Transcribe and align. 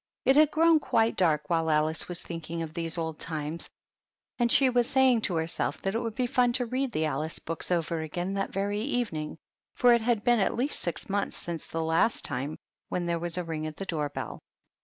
It 0.25 0.35
had 0.35 0.49
grown 0.49 0.79
quite 0.79 1.15
dark 1.15 1.47
while 1.47 1.69
Alice 1.69 2.07
was 2.07 2.23
think 2.23 2.49
ing 2.49 2.63
of 2.63 2.73
these 2.73 2.97
old 2.97 3.19
times, 3.19 3.69
and 4.39 4.51
she 4.51 4.67
was 4.67 4.89
saying 4.89 5.21
to 5.21 5.35
her 5.35 5.45
self 5.45 5.79
that 5.83 5.93
it 5.93 5.99
would 5.99 6.15
be 6.15 6.25
fun 6.25 6.53
to 6.53 6.65
read 6.65 6.91
the 6.91 7.05
Alice 7.05 7.37
books 7.37 7.69
over 7.69 8.01
again 8.01 8.33
that 8.33 8.49
very 8.49 8.81
evening, 8.81 9.37
for 9.73 9.93
it 9.93 10.01
had 10.01 10.23
been 10.23 10.39
at 10.39 10.55
least 10.55 10.79
six 10.79 11.07
months 11.07 11.37
since 11.37 11.67
the 11.67 11.83
last 11.83 12.25
time, 12.25 12.57
when 12.89 13.05
there 13.05 13.19
was 13.19 13.37
a 13.37 13.43
ring 13.43 13.67
at 13.67 13.77
the 13.77 13.85
door 13.85 14.09
bell. 14.09 14.41